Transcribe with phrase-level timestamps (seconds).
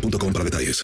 [0.00, 0.82] para detalles.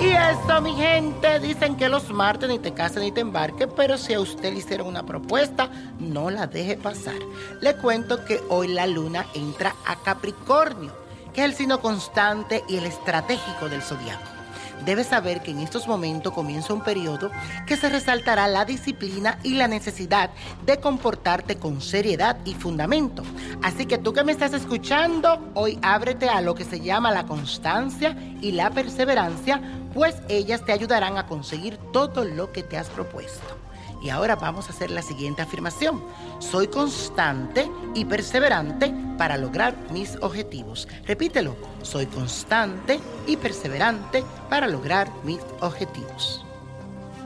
[0.00, 3.96] Y eso, mi gente, dicen que los martes ni te cases ni te embarques, pero
[3.96, 7.14] si a usted le hicieron una propuesta, no la deje pasar.
[7.60, 10.92] Le cuento que hoy la luna entra a Capricornio,
[11.32, 14.36] que es el signo constante y el estratégico del zodiaco.
[14.84, 17.30] Debes saber que en estos momentos comienza un periodo
[17.66, 20.30] que se resaltará la disciplina y la necesidad
[20.64, 23.22] de comportarte con seriedad y fundamento.
[23.62, 27.26] Así que tú que me estás escuchando, hoy ábrete a lo que se llama la
[27.26, 29.60] constancia y la perseverancia,
[29.94, 33.65] pues ellas te ayudarán a conseguir todo lo que te has propuesto.
[34.00, 36.02] Y ahora vamos a hacer la siguiente afirmación.
[36.38, 40.86] Soy constante y perseverante para lograr mis objetivos.
[41.06, 41.56] Repítelo.
[41.82, 46.44] Soy constante y perseverante para lograr mis objetivos.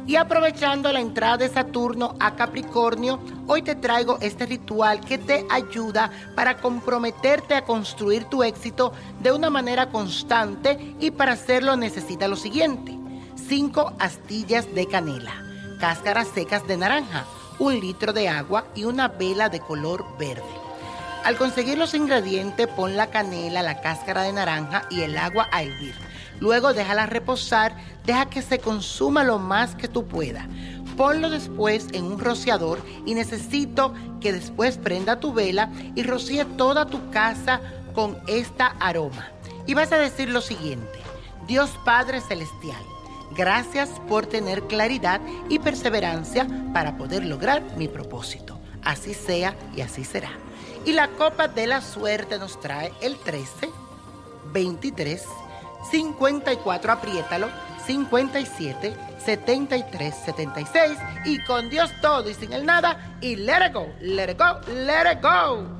[0.06, 5.46] Y aprovechando la entrada de Saturno a Capricornio, hoy te traigo este ritual que te
[5.50, 8.92] ayuda para comprometerte a construir tu éxito
[9.22, 12.98] de una manera constante y para hacerlo necesita lo siguiente.
[13.36, 15.49] 5 astillas de canela
[15.80, 17.24] cáscaras secas de naranja,
[17.58, 20.44] un litro de agua y una vela de color verde.
[21.24, 25.62] Al conseguir los ingredientes, pon la canela, la cáscara de naranja y el agua a
[25.62, 25.94] hervir.
[26.38, 30.46] Luego déjala reposar, deja que se consuma lo más que tú puedas.
[30.96, 36.86] Ponlo después en un rociador y necesito que después prenda tu vela y rocíe toda
[36.86, 37.60] tu casa
[37.94, 39.28] con esta aroma.
[39.66, 41.00] Y vas a decir lo siguiente,
[41.46, 42.82] Dios Padre Celestial,
[43.36, 48.58] Gracias por tener claridad y perseverancia para poder lograr mi propósito.
[48.82, 50.30] Así sea y así será.
[50.84, 53.68] Y la copa de la suerte nos trae el 13,
[54.52, 55.22] 23,
[55.90, 57.48] 54, apriétalo,
[57.86, 63.86] 57, 73, 76 y con Dios todo y sin el nada y let it go,
[64.00, 65.79] let it go, let it go.